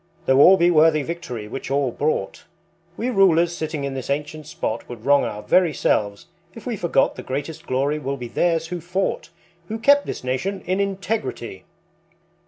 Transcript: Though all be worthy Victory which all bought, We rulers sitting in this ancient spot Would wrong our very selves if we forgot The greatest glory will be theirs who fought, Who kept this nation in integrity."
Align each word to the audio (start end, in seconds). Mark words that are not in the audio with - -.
Though 0.25 0.39
all 0.39 0.57
be 0.57 0.71
worthy 0.71 1.03
Victory 1.03 1.47
which 1.47 1.69
all 1.69 1.91
bought, 1.91 2.45
We 2.97 3.11
rulers 3.11 3.55
sitting 3.55 3.83
in 3.83 3.93
this 3.93 4.09
ancient 4.09 4.47
spot 4.47 4.89
Would 4.89 5.05
wrong 5.05 5.23
our 5.25 5.43
very 5.43 5.75
selves 5.75 6.25
if 6.55 6.65
we 6.65 6.75
forgot 6.75 7.13
The 7.17 7.21
greatest 7.21 7.67
glory 7.67 7.99
will 7.99 8.17
be 8.17 8.27
theirs 8.27 8.69
who 8.69 8.81
fought, 8.81 9.29
Who 9.67 9.77
kept 9.77 10.07
this 10.07 10.23
nation 10.23 10.63
in 10.65 10.79
integrity." 10.79 11.65